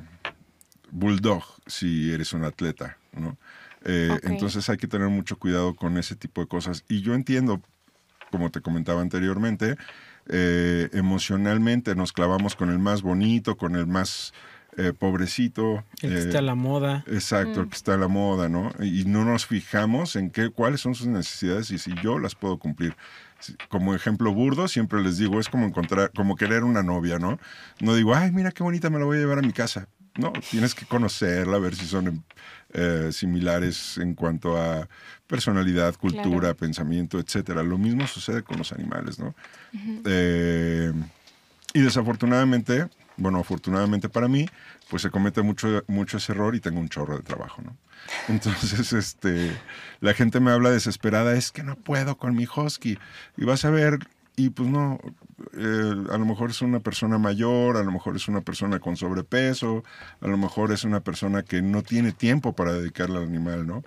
[0.90, 3.38] Bulldog si eres un atleta, ¿no?
[3.84, 6.86] Eh, entonces hay que tener mucho cuidado con ese tipo de cosas.
[6.88, 7.62] Y yo entiendo,
[8.32, 9.76] como te comentaba anteriormente,
[10.30, 14.34] eh, emocionalmente nos clavamos con el más bonito, con el más
[14.78, 15.84] eh, pobrecito.
[16.02, 17.04] El que está a la moda.
[17.08, 17.70] Exacto, el mm.
[17.70, 18.72] que está a la moda, ¿no?
[18.80, 22.58] Y no nos fijamos en qué, cuáles son sus necesidades y si yo las puedo
[22.60, 22.96] cumplir.
[23.70, 27.40] Como ejemplo burdo, siempre les digo, es como encontrar, como querer una novia, ¿no?
[27.82, 29.88] No digo, ay, mira qué bonita, me la voy a llevar a mi casa.
[30.20, 32.24] No, tienes que conocerla, ver si son
[32.74, 34.88] eh, similares en cuanto a
[35.28, 37.64] personalidad, cultura, pensamiento, etcétera.
[37.64, 39.34] Lo mismo sucede con los animales, ¿no?
[40.06, 40.92] Eh,
[41.74, 44.48] y desafortunadamente, bueno, afortunadamente para mí,
[44.90, 47.78] pues se comete mucho, mucho ese error y tengo un chorro de trabajo, ¿no?
[48.28, 49.52] Entonces, este,
[50.00, 52.98] la gente me habla desesperada, es que no puedo con mi husky.
[53.38, 54.00] Y vas a ver
[54.36, 55.00] y pues no,
[55.54, 58.96] eh, a lo mejor es una persona mayor, a lo mejor es una persona con
[58.98, 59.84] sobrepeso,
[60.22, 63.84] a lo mejor es una persona que no tiene tiempo para dedicarle al animal, ¿no?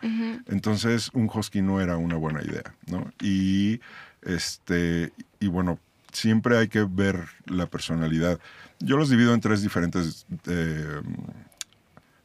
[0.48, 3.12] Entonces un husky no era una buena idea, ¿no?
[3.20, 3.80] Y,
[4.22, 5.78] este, y bueno,
[6.12, 8.38] siempre hay que ver la personalidad.
[8.80, 10.26] Yo los divido en tres diferentes...
[10.46, 11.00] Eh,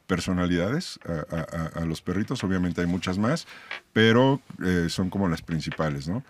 [0.08, 3.46] personalidades a, los perritos, obviamente hay muchas más,
[3.92, 6.24] pero eh, son como las principales, ¿no?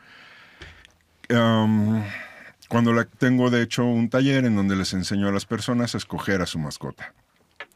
[2.68, 6.42] Cuando tengo, de hecho, un taller en donde les enseño a las personas a escoger
[6.42, 7.14] a su mascota.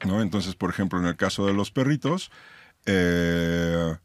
[0.00, 2.30] Entonces, por ejemplo, en el caso de los perritos,
[2.86, 3.96] eh,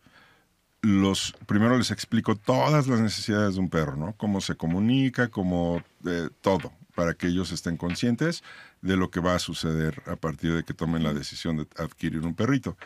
[0.81, 4.13] los, primero les explico todas las necesidades de un perro, ¿no?
[4.13, 8.43] Cómo se comunica, cómo eh, todo, para que ellos estén conscientes
[8.81, 12.21] de lo que va a suceder a partir de que tomen la decisión de adquirir
[12.21, 12.77] un perrito.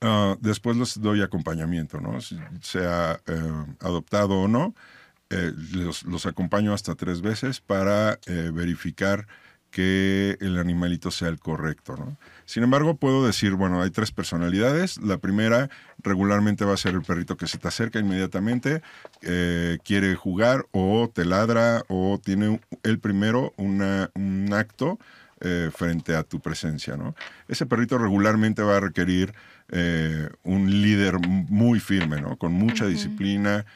[0.00, 2.20] Ah, después les doy acompañamiento, ¿no?
[2.60, 4.74] sea eh, adoptado o no,
[5.28, 9.26] eh, los, acompaño hasta tres veces para eh, verificar
[9.72, 11.96] que el animalito sea el correcto.
[11.96, 12.16] ¿no?
[12.44, 14.98] Sin embargo, puedo decir, bueno, hay tres personalidades.
[14.98, 18.82] La primera regularmente va a ser el perrito que se te acerca inmediatamente,
[19.22, 24.98] eh, quiere jugar o te ladra o tiene el primero un acto
[25.72, 26.96] frente a tu presencia.
[26.96, 27.14] ¿no?
[27.46, 29.34] Ese perrito regularmente va a requerir
[30.44, 32.36] un líder muy firme, ¿no?
[32.36, 33.66] con mucha disciplina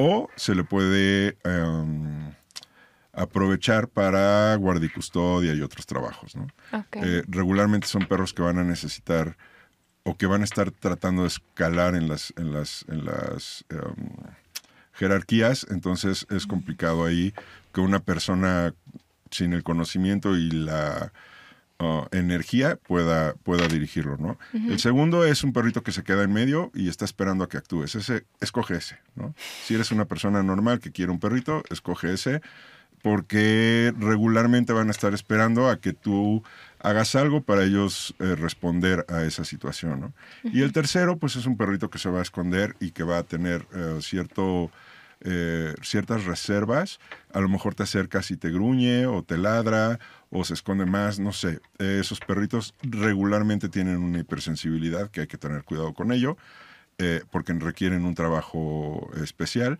[0.00, 2.32] o se le puede em,
[3.12, 6.34] aprovechar para guardicustodia y otros trabajos.
[6.36, 6.46] ¿no?
[6.92, 9.36] Eh, regularmente son perros que van a necesitar
[10.04, 14.08] o que van a estar tratando de escalar en las, en las, en las em,
[14.94, 17.34] jerarquías, entonces es complicado ahí
[17.74, 18.74] que una persona
[19.30, 21.12] sin el conocimiento y la
[21.80, 24.38] uh, energía pueda, pueda dirigirlo, ¿no?
[24.52, 27.56] El segundo es un perrito que se queda en medio y está esperando a que
[27.56, 27.94] actúes.
[27.94, 29.34] Ese, escoge ese, ¿no?
[29.64, 32.40] Si eres una persona normal que quiere un perrito, escoge ese
[33.02, 36.42] porque regularmente van a estar esperando a que tú
[36.80, 40.00] hagas algo para ellos eh, responder a esa situación.
[40.00, 40.12] ¿no?
[40.44, 43.18] Y el tercero, pues es un perrito que se va a esconder y que va
[43.18, 44.70] a tener eh, cierto,
[45.20, 46.98] eh, ciertas reservas.
[47.32, 49.98] A lo mejor te acercas y te gruñe o te ladra
[50.30, 51.60] o se esconde más, no sé.
[51.78, 56.36] esos perritos regularmente tienen una hipersensibilidad que hay que tener cuidado con ello
[57.30, 59.78] porque requieren un trabajo especial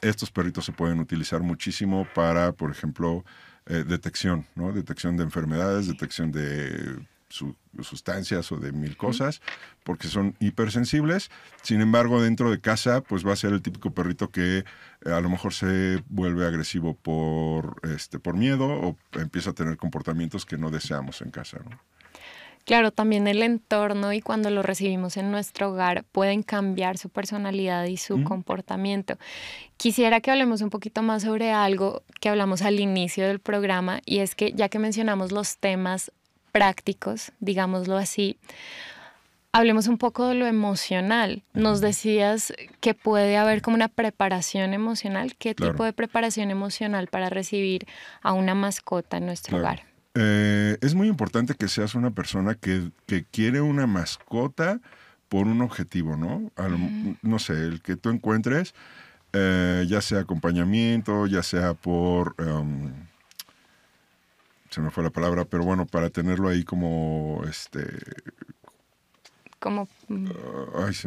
[0.00, 3.24] estos perritos se pueden utilizar muchísimo para, por ejemplo,
[3.66, 4.72] eh, detección, ¿no?
[4.72, 9.40] Detección de enfermedades, detección de sustancias o de mil cosas,
[9.84, 11.30] porque son hipersensibles.
[11.62, 14.64] Sin embargo, dentro de casa, pues va a ser el típico perrito que eh,
[15.10, 20.46] a lo mejor se vuelve agresivo por, este, por miedo o empieza a tener comportamientos
[20.46, 21.78] que no deseamos en casa, ¿no?
[22.68, 27.86] Claro, también el entorno y cuando lo recibimos en nuestro hogar pueden cambiar su personalidad
[27.86, 29.16] y su comportamiento.
[29.78, 34.18] Quisiera que hablemos un poquito más sobre algo que hablamos al inicio del programa y
[34.18, 36.12] es que ya que mencionamos los temas
[36.58, 38.36] prácticos, digámoslo así,
[39.52, 41.44] hablemos un poco de lo emocional.
[41.54, 45.36] Nos decías que puede haber como una preparación emocional.
[45.38, 47.86] ¿Qué tipo de preparación emocional para recibir
[48.22, 49.84] a una mascota en nuestro hogar?
[50.14, 52.90] Eh, es muy importante que seas una persona que,
[53.30, 54.80] quiere una mascota
[55.28, 56.50] por un objetivo, ¿no?
[57.22, 58.74] No sé, el que tú encuentres,
[59.32, 62.34] eh, ya sea acompañamiento, ya sea por...
[62.38, 63.07] Em,
[64.70, 67.82] se me fue la palabra, pero bueno, para tenerlo ahí como este
[69.58, 70.28] como mm,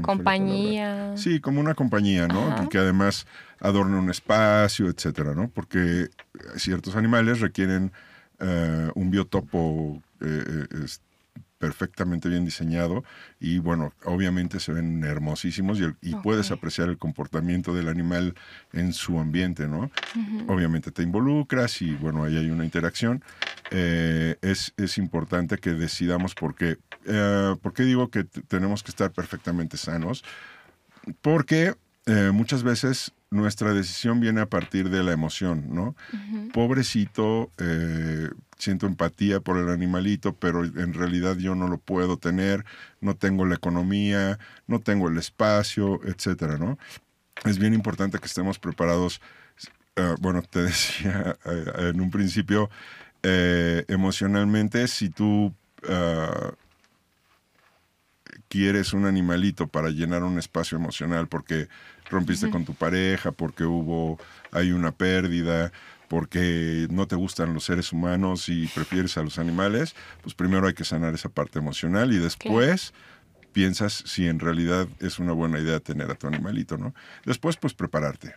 [0.02, 1.16] compañía.
[1.16, 2.68] Sí, como una compañía, ¿no?
[2.70, 3.26] Que además
[3.60, 5.50] adorne un espacio, etcétera, ¿no?
[5.50, 6.10] Porque
[6.58, 7.94] ciertos animales requieren
[8.40, 10.86] eh, un biotopo eh, eh,
[11.62, 13.04] perfectamente bien diseñado
[13.40, 18.34] y bueno, obviamente se ven hermosísimos y, puedes apreciar el comportamiento del animal
[18.74, 19.92] en su ambiente, ¿no?
[20.48, 23.24] Obviamente te involucras y bueno, ahí hay una interacción.
[23.70, 26.78] es, es, importante que decidamos por qué.
[27.62, 30.24] ¿Por qué digo que tenemos que estar perfectamente sanos?
[31.22, 31.76] Porque
[32.34, 35.96] muchas veces nuestra decisión viene a partir de la emoción, ¿no?
[36.54, 42.66] Pobrecito, eh, siento empatía por el animalito, pero en realidad yo no lo puedo tener,
[43.00, 46.78] no tengo la economía, no tengo el espacio, etcétera, ¿no?
[47.46, 49.22] Es bien importante que estemos preparados.
[49.96, 52.70] Eh, bueno, te decía eh, en un principio,
[53.24, 55.54] emocionalmente, si tú
[58.50, 61.70] quieres un animalito para llenar un espacio emocional porque
[62.12, 64.20] rompiste con tu pareja, porque hubo,
[64.52, 65.72] hay una pérdida,
[66.08, 70.74] porque no te gustan los seres humanos y prefieres a los animales, pues primero hay
[70.74, 72.94] que sanar esa parte emocional y después
[73.52, 76.94] piensas si en realidad es una buena idea tener a tu animalito, ¿no?
[77.26, 78.34] Después, pues prepararte,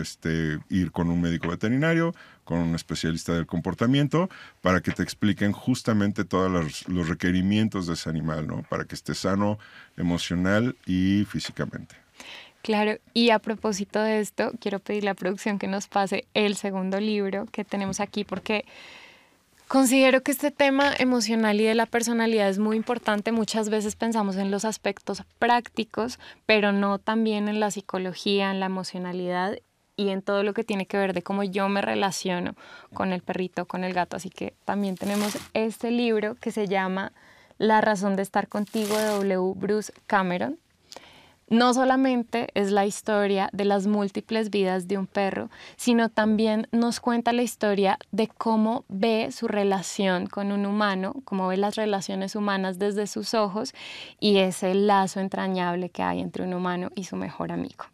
[0.00, 4.28] este, ir con un médico veterinario, con un especialista del comportamiento,
[4.60, 8.62] para que te expliquen justamente todos los, los requerimientos de ese animal, ¿no?
[8.68, 9.58] Para que esté sano
[9.96, 11.94] emocional y físicamente.
[12.62, 17.00] Claro, y a propósito de esto, quiero pedir a producción que nos pase el segundo
[17.00, 18.64] libro que tenemos aquí, porque
[19.72, 23.32] Considero que este tema emocional y de la personalidad es muy importante.
[23.32, 28.66] Muchas veces pensamos en los aspectos prácticos, pero no también en la psicología, en la
[28.66, 29.56] emocionalidad
[29.96, 32.54] y en todo lo que tiene que ver de cómo yo me relaciono
[32.92, 34.14] con el perrito, con el gato.
[34.14, 37.12] Así que también tenemos este libro que se llama
[37.56, 39.54] La razón de estar contigo de W.
[39.56, 40.58] Bruce Cameron
[41.52, 46.98] no solamente es la historia de las múltiples vidas de un perro, sino también nos
[46.98, 52.36] cuenta la historia de cómo ve su relación con un humano, cómo ve las relaciones
[52.36, 53.74] humanas desde sus ojos
[54.18, 57.84] y ese lazo entrañable que hay entre un humano y su mejor amigo.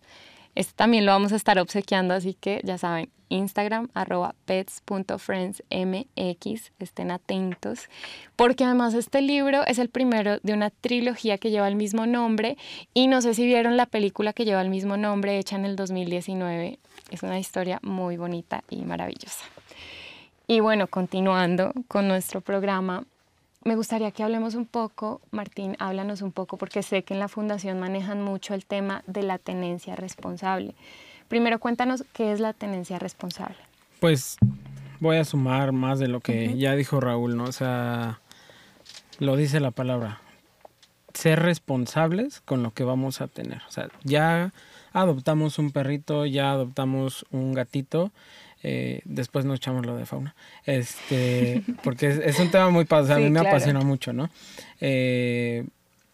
[0.58, 7.12] Este también lo vamos a estar obsequiando, así que ya saben, Instagram, arroba pets.friendsmx, estén
[7.12, 7.88] atentos,
[8.34, 12.56] porque además este libro es el primero de una trilogía que lleva el mismo nombre
[12.92, 15.76] y no sé si vieron la película que lleva el mismo nombre, hecha en el
[15.76, 16.80] 2019,
[17.12, 19.44] es una historia muy bonita y maravillosa.
[20.48, 23.04] Y bueno, continuando con nuestro programa,
[23.68, 27.28] me gustaría que hablemos un poco, Martín, háblanos un poco, porque sé que en la
[27.28, 30.74] Fundación manejan mucho el tema de la tenencia responsable.
[31.28, 33.58] Primero cuéntanos qué es la tenencia responsable.
[34.00, 34.38] Pues
[35.00, 37.44] voy a sumar más de lo que ya dijo Raúl, ¿no?
[37.44, 38.20] O sea,
[39.18, 40.22] lo dice la palabra.
[41.12, 43.60] ser responsables con lo que vamos a tener.
[43.68, 44.52] O sea, ya
[44.92, 48.12] adoptamos un perrito, ya adoptamos un gatito.
[48.62, 50.34] Eh, después nos echamos lo de fauna.
[50.64, 54.30] Este, porque es, un tema muy padre, a mí me apasiona mucho, ¿no?
[54.80, 55.64] Eh,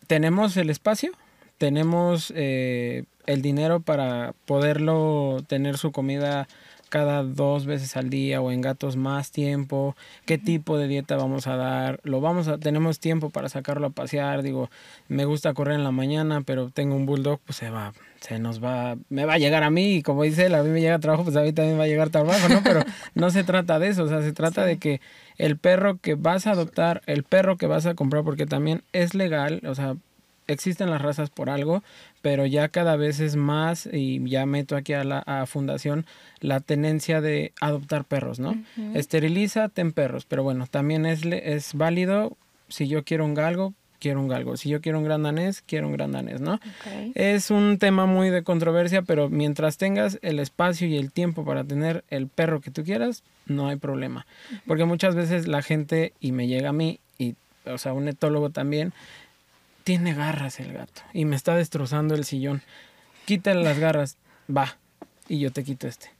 [0.07, 1.13] tenemos el espacio,
[1.59, 6.49] tenemos eh, el dinero para poderlo tener su comida
[6.88, 11.47] cada dos veces al día o en gatos más tiempo, qué tipo de dieta vamos
[11.47, 14.70] a dar, lo vamos a, tenemos tiempo para sacarlo a pasear, digo,
[15.09, 18.62] me gusta correr en la mañana, pero tengo un bulldog, pues se va, se nos
[18.62, 20.99] va, me va a llegar a mí, y como dice él, a mí me llega
[20.99, 22.62] trabajo, pues a mí también va a llegar trabajo, ¿no?
[22.62, 22.81] Pero
[23.14, 25.01] no se trata de eso, o sea, se trata de que
[25.37, 29.14] el perro que vas a adoptar, el perro que vas a comprar, porque también es
[29.14, 29.97] legal, o sea,
[30.47, 31.83] existen las razas por algo,
[32.23, 36.07] pero ya cada vez es más, y ya meto aquí a la fundación,
[36.41, 38.57] la tenencia de adoptar perros, ¿no?
[38.95, 42.37] Esteriliza, ten perros, pero bueno, también es, es válido,
[42.69, 45.87] si yo quiero un galgo, quiero un galgo, si yo quiero un gran danés, quiero
[45.87, 46.61] un gran danés, ¿no?
[47.15, 51.65] Es un tema muy de controversia, pero mientras tengas el espacio y el tiempo para
[51.65, 54.27] tener el perro que tú quieras, no hay problema.
[54.67, 58.51] Porque muchas veces la gente, y me llega a mí, y, o sea, un etólogo
[58.51, 58.93] también,
[59.85, 62.62] tiene garras el gato y me está destrozando el sillón.
[63.27, 64.16] Quítale las garras,
[64.55, 64.77] va,
[65.29, 66.11] y yo te quito este.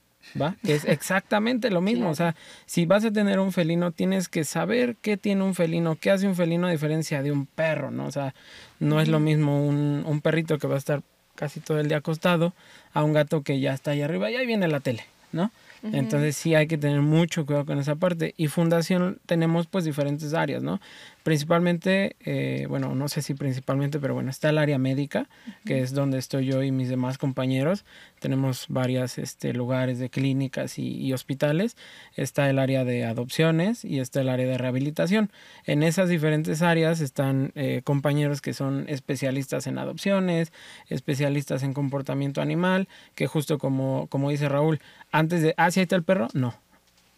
[0.41, 0.55] ¿Va?
[0.63, 2.09] Es exactamente lo mismo.
[2.09, 5.97] O sea, si vas a tener un felino, tienes que saber qué tiene un felino,
[5.97, 8.07] qué hace un felino a diferencia de un perro, ¿no?
[8.07, 8.33] O sea,
[8.79, 11.03] no es lo mismo un, un perrito que va a estar
[11.35, 12.53] casi todo el día acostado
[12.93, 15.51] a un gato que ya está ahí arriba y ahí viene la tele, ¿no?
[15.93, 18.33] Entonces sí hay que tener mucho cuidado con esa parte.
[18.37, 20.81] Y fundación tenemos pues diferentes áreas, ¿no?
[21.25, 25.27] Principalmente, eh, bueno, no sé si principalmente, pero bueno, está el área médica,
[25.65, 27.83] que es donde estoy yo y mis demás compañeros.
[28.19, 31.77] Tenemos varios este, lugares de clínicas y, hospitales.
[32.15, 35.31] Está el área de adopciones y está el área de rehabilitación.
[35.65, 40.53] En esas diferentes áreas están eh, compañeros que son especialistas en adopciones,
[40.89, 44.79] especialistas en comportamiento animal, que justo como, como dice Raúl,
[45.11, 46.53] antes de, ah, sí, ahí está el perro, no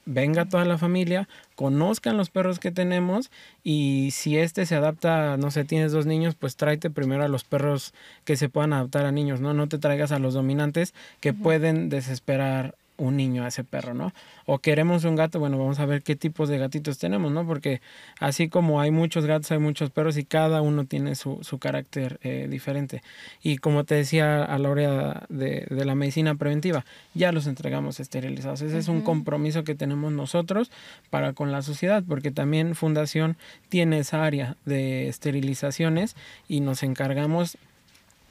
[0.07, 3.29] venga toda la familia, conozcan los perros que tenemos
[3.63, 7.43] y si este se adapta, no sé, tienes dos niños, pues tráete primero a los
[7.43, 7.93] perros
[8.23, 9.53] que se puedan adaptar a niños, ¿no?
[9.53, 14.13] No te traigas a los dominantes que pueden desesperar un niño a ese perro, ¿no?
[14.45, 17.45] O queremos un gato, bueno, vamos a ver qué tipos de gatitos tenemos, ¿no?
[17.45, 17.81] Porque
[18.19, 22.19] así como hay muchos gatos, hay muchos perros y cada uno tiene su, su carácter
[22.23, 23.03] eh, diferente.
[23.41, 27.99] Y como te decía a la hora de, de, la medicina preventiva, ya los entregamos
[27.99, 28.61] esterilizados.
[28.61, 30.71] Ese es un compromiso que tenemos nosotros
[31.09, 33.37] para con la sociedad, porque también Fundación
[33.69, 36.15] tiene esa área de esterilizaciones
[36.47, 37.57] y nos encargamos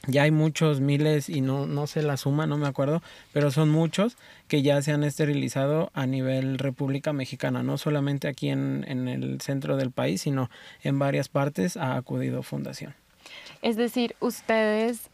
[0.06, 3.70] ya hay muchos miles y no, no sé la suma, no me acuerdo, pero son
[3.70, 4.16] muchos
[4.48, 9.40] que ya se han esterilizado a nivel República Mexicana, no solamente aquí en, en el
[9.40, 10.50] centro del país, sino
[10.82, 12.94] en varias partes ha acudido Fundación.
[13.62, 15.10] Es decir, ustedes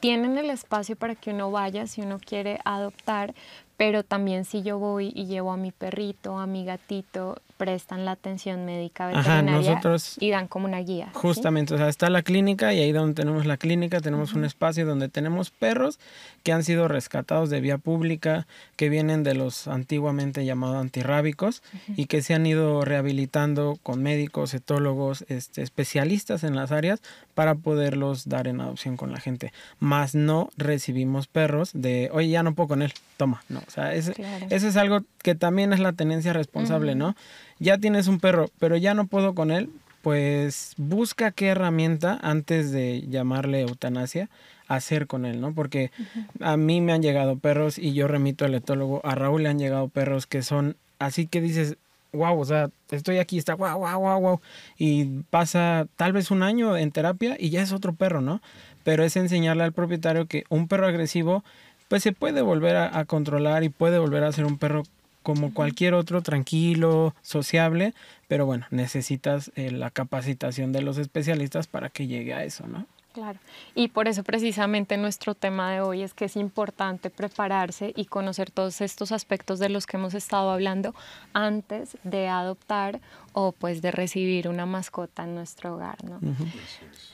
[0.00, 3.34] tienen el espacio para que uno vaya si uno quiere adoptar,
[3.76, 8.10] pero también si yo voy y llevo a mi perrito, a mi gatito, prestan la
[8.10, 9.80] atención médica veterinaria
[10.18, 11.10] y dan como una guía.
[11.14, 14.84] Justamente, o sea, está la clínica y ahí donde tenemos la clínica tenemos un espacio
[14.84, 16.00] donde tenemos perros
[16.42, 21.62] que han sido rescatados de vía pública, que vienen de los antiguamente llamados antirrábicos
[21.94, 27.00] y que se han ido rehabilitando con médicos, etólogos, este, especialistas en las áreas
[27.34, 29.52] para poderlos dar en adopción con la gente.
[29.78, 33.60] Más no recibimos perros de, oye, ya no puedo con él, toma, no.
[33.60, 34.12] O sea, eso
[34.50, 37.14] es algo que también es la tenencia responsable, ¿no?
[37.62, 39.70] Ya tienes un perro, pero ya no puedo con él,
[40.02, 44.28] pues busca qué herramienta antes de llamarle eutanasia
[44.66, 45.54] hacer con él, ¿no?
[45.54, 45.92] Porque
[46.40, 49.60] a mí me han llegado perros y yo remito al etólogo, a Raúl le han
[49.60, 51.76] llegado perros que son así que dices,
[52.12, 54.40] wow, o sea, estoy aquí, está wow, wow, wow, wow,
[54.76, 58.42] y pasa tal vez un año en terapia y ya es otro perro, ¿no?
[58.82, 61.44] Pero es enseñarle al propietario que un perro agresivo,
[61.86, 64.82] pues se puede volver a, a controlar y puede volver a ser un perro
[65.22, 67.94] como cualquier otro, tranquilo, sociable,
[68.28, 72.86] pero bueno, necesitas eh, la capacitación de los especialistas para que llegue a eso, ¿no?
[73.12, 73.38] Claro,
[73.74, 78.50] y por eso precisamente nuestro tema de hoy es que es importante prepararse y conocer
[78.50, 80.94] todos estos aspectos de los que hemos estado hablando
[81.34, 83.00] antes de adoptar
[83.34, 86.20] o pues de recibir una mascota en nuestro hogar, ¿no?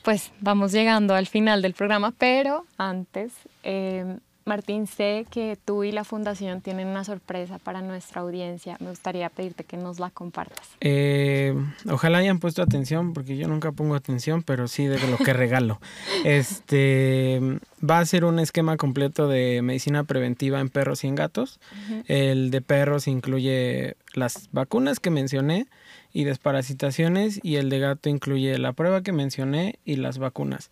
[0.04, 3.32] Pues vamos llegando al final del programa, pero antes
[3.64, 4.18] eh,
[4.48, 8.76] Martín, sé que tú y la Fundación tienen una sorpresa para nuestra audiencia.
[8.80, 10.66] Me gustaría pedirte que nos la compartas.
[10.80, 11.54] Eh,
[11.88, 15.80] ojalá hayan puesto atención, porque yo nunca pongo atención, pero sí de lo que regalo.
[16.24, 17.40] este
[17.88, 21.60] va a ser un esquema completo de medicina preventiva en perros y en gatos.
[22.06, 25.66] El de perros incluye las vacunas que mencioné
[26.12, 30.70] y desparasitaciones y el de gato incluye la prueba que mencioné y las vacunas.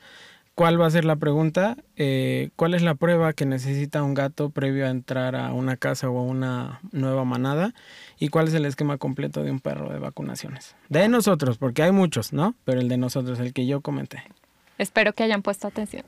[0.57, 1.77] ¿Cuál va a ser la pregunta?
[1.97, 6.09] Eh, ¿Cuál es la prueba que necesita un gato previo a entrar a una casa
[6.09, 7.75] o a una nueva manada?
[8.19, 10.75] ¿Y cuál es el esquema completo de un perro de vacunaciones?
[10.89, 12.55] De nosotros, porque hay muchos, ¿no?
[12.65, 14.23] Pero el de nosotros, el que yo comenté.
[14.79, 16.05] Espero que hayan puesto atención.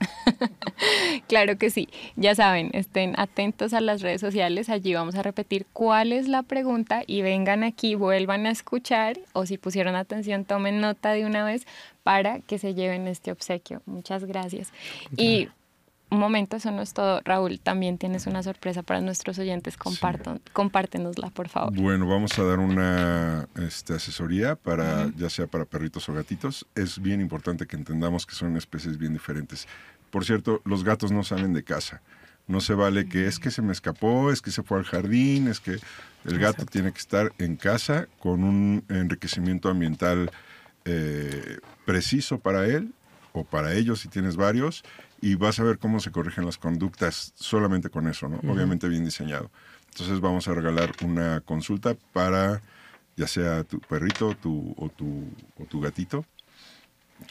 [1.29, 1.89] claro que sí.
[2.17, 4.69] Ya saben, estén atentos a las redes sociales.
[4.69, 9.47] Allí vamos a repetir cuál es la pregunta y vengan aquí, vuelvan a escuchar o
[9.47, 11.67] si pusieron atención, tomen nota de una vez
[12.03, 13.83] para que se lleven este obsequio.
[13.87, 14.73] Muchas gracias.
[15.17, 15.49] Y
[16.11, 17.21] un momento, eso no es todo.
[17.25, 19.77] Raúl, también tienes una sorpresa para nuestros oyentes.
[19.77, 21.75] Compartan, Compártenosla, por favor.
[21.75, 26.67] Bueno, vamos a dar una este, asesoría para, ya sea para perritos o gatitos.
[26.75, 29.69] Es bien importante que entendamos que son especies bien diferentes.
[30.11, 32.01] Por cierto, los gatos no salen de casa.
[32.47, 35.49] No se vale que es que se me escapó, es que se fue al jardín,
[35.49, 35.77] es que
[36.25, 40.31] el gato tiene que estar en casa con un enriquecimiento ambiental
[40.87, 42.95] eh, preciso para él
[43.33, 44.83] o para ellos si tienes varios
[45.21, 48.37] y vas a ver cómo se corrigen las conductas solamente con eso, ¿no?
[48.51, 49.51] Obviamente bien diseñado.
[49.91, 52.63] Entonces vamos a regalar una consulta para
[53.17, 55.25] ya sea tu perrito tu, o, tu,
[55.59, 56.25] o tu gatito.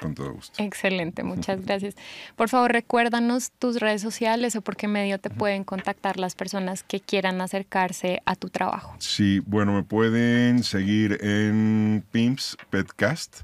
[0.01, 0.61] Con todo gusto.
[0.61, 1.95] Excelente, muchas gracias.
[2.35, 6.83] Por favor, recuérdanos tus redes sociales o por qué medio te pueden contactar las personas
[6.83, 8.97] que quieran acercarse a tu trabajo.
[8.99, 13.43] Sí, bueno, me pueden seguir en Pimps Petcast.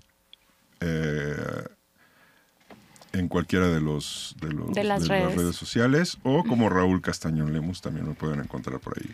[0.82, 1.64] Eh,
[3.14, 5.56] en cualquiera de los de, las, redes.
[5.56, 9.12] sociales o como Raúl Castañón Lemus también me pueden encontrar por ahí.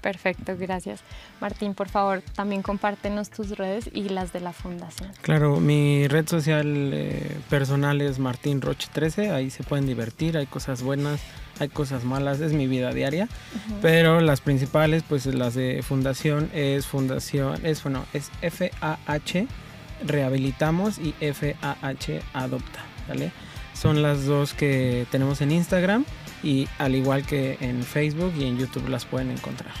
[0.00, 1.00] Perfecto, gracias.
[1.40, 5.10] Martín, por favor, también compártenos tus redes y las de la fundación.
[5.22, 10.46] Claro, mi red social eh, personal es Martín Roche 13, ahí se pueden divertir, hay
[10.46, 11.20] cosas buenas,
[11.58, 13.28] hay cosas malas, es mi vida diaria,
[13.82, 19.48] pero las principales, pues las de fundación es fundación, es bueno, es FAH
[20.06, 22.97] Rehabilitamos y FAH Adopta.
[23.74, 26.04] Son las dos que tenemos en Instagram
[26.42, 29.72] y al igual que en Facebook y en YouTube las pueden encontrar.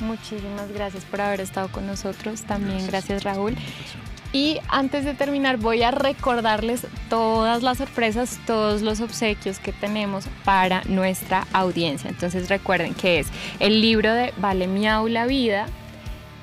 [0.00, 2.42] Muchísimas gracias por haber estado con nosotros.
[2.42, 3.54] También gracias, Raúl.
[4.32, 10.26] Y antes de terminar voy a recordarles todas las sorpresas, todos los obsequios que tenemos
[10.44, 12.10] para nuestra audiencia.
[12.10, 13.28] Entonces recuerden que es
[13.60, 15.66] el libro de Vale Miau la Vida,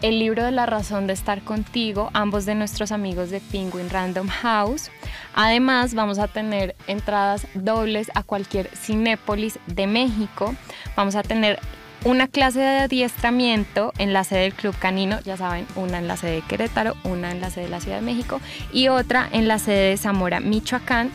[0.01, 4.27] el libro de la razón de estar contigo, ambos de nuestros amigos de Penguin Random
[4.27, 4.89] House.
[5.33, 10.55] Además, vamos a tener entradas dobles a cualquier Cinépolis de México.
[10.95, 11.59] Vamos a tener
[12.03, 16.17] una clase de adiestramiento en la sede del Club Canino, ya saben, una en la
[16.17, 18.41] sede de Querétaro, una en la sede de la Ciudad de México
[18.73, 21.11] y otra en la sede de Zamora, Michoacán.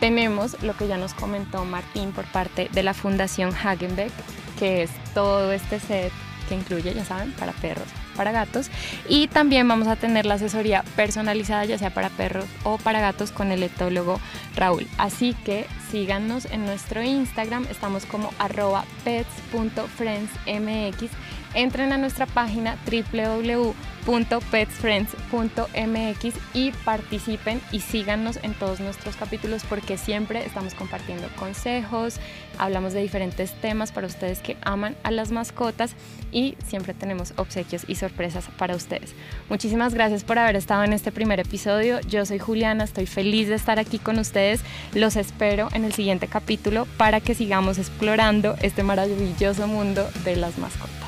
[0.00, 4.10] Tenemos lo que ya nos comentó Martín por parte de la Fundación Hagenbeck,
[4.58, 6.12] que es todo este set
[6.48, 8.70] que incluye, ya saben, para perros, para gatos.
[9.08, 13.30] Y también vamos a tener la asesoría personalizada, ya sea para perros o para gatos,
[13.30, 14.20] con el etólogo
[14.56, 14.86] Raúl.
[14.98, 21.10] Así que síganos en nuestro Instagram, estamos como arroba pets.friendsmx.
[21.54, 23.74] Entren a nuestra página www
[24.06, 32.18] .petsfriends.mx y participen y síganos en todos nuestros capítulos porque siempre estamos compartiendo consejos,
[32.58, 35.94] hablamos de diferentes temas para ustedes que aman a las mascotas
[36.32, 39.14] y siempre tenemos obsequios y sorpresas para ustedes.
[39.48, 42.00] Muchísimas gracias por haber estado en este primer episodio.
[42.00, 44.60] Yo soy Juliana, estoy feliz de estar aquí con ustedes.
[44.94, 50.58] Los espero en el siguiente capítulo para que sigamos explorando este maravilloso mundo de las
[50.58, 51.03] mascotas.